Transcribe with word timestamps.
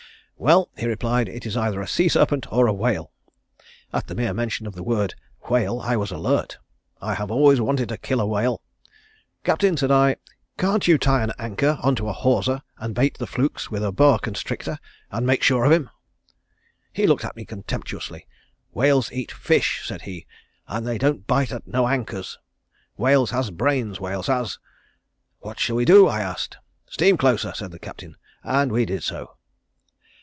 'Well,' 0.37 0.71
he 0.75 0.87
replied, 0.87 1.29
'it 1.29 1.45
is 1.45 1.55
either 1.55 1.79
a 1.81 1.87
sea 1.87 2.09
serpent 2.09 2.51
or 2.51 2.65
a 2.65 2.73
whale.' 2.73 3.11
At 3.93 4.07
the 4.07 4.15
mere 4.15 4.33
mention 4.33 4.65
of 4.65 4.73
the 4.73 4.81
word 4.81 5.13
whale 5.47 5.79
I 5.81 5.95
was 5.95 6.09
alert. 6.09 6.57
I 6.99 7.13
have 7.13 7.29
always 7.29 7.61
wanted 7.61 7.89
to 7.89 7.97
kill 7.97 8.19
a 8.19 8.25
whale. 8.25 8.63
'Captain,' 9.43 9.77
said 9.77 9.91
I, 9.91 10.15
'can't 10.57 10.87
you 10.87 10.97
tie 10.97 11.21
an 11.21 11.31
anchor 11.37 11.77
onto 11.83 12.07
a 12.09 12.13
hawser, 12.13 12.63
and 12.79 12.95
bait 12.95 13.19
the 13.19 13.27
flukes 13.27 13.69
with 13.69 13.83
a 13.83 13.91
boa 13.91 14.17
constrictor 14.17 14.79
and 15.11 15.27
make 15.27 15.43
sure 15.43 15.63
of 15.63 15.71
him?' 15.71 15.91
He 16.91 17.05
looked 17.05 17.23
at 17.23 17.35
me 17.35 17.45
contemptuously. 17.45 18.25
'Whales 18.71 19.11
eats 19.11 19.33
fish,' 19.33 19.83
said 19.87 20.01
he, 20.01 20.25
'and 20.67 20.87
they 20.87 20.97
don't 20.97 21.27
bite 21.27 21.51
at 21.51 21.67
no 21.67 21.87
anchors. 21.87 22.39
Whales 22.97 23.29
has 23.29 23.51
brains, 23.51 23.99
whales 23.99 24.25
has.' 24.25 24.57
'What 25.41 25.59
shall 25.59 25.75
we 25.75 25.85
do?' 25.85 26.07
I 26.07 26.21
asked. 26.21 26.57
'Steam 26.89 27.15
closer,' 27.15 27.53
said 27.53 27.69
the 27.69 27.77
Captain, 27.77 28.17
and 28.43 28.71
we 28.71 28.85
did 28.85 29.03
so." 29.03 29.35